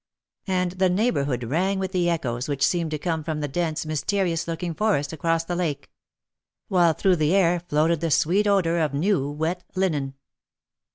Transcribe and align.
And 0.47 0.71
the 0.71 0.89
neighbourhood 0.89 1.43
rang 1.43 1.77
with 1.77 1.91
the 1.91 2.09
echoes 2.09 2.47
which 2.49 2.65
seemed 2.65 2.89
to 2.89 2.97
come 2.97 3.23
from 3.23 3.39
the 3.39 3.47
dense, 3.47 3.85
mysterious 3.85 4.47
looking 4.47 4.73
forest 4.73 5.13
across 5.13 5.43
the 5.43 5.55
lake. 5.55 5.91
While 6.69 6.93
through 6.93 7.17
the 7.17 7.35
air 7.35 7.59
floated 7.59 8.01
the 8.01 8.09
sweet 8.09 8.47
odour 8.47 8.79
of 8.79 8.95
new 8.95 9.29
wet 9.29 9.63
linen. 9.75 10.15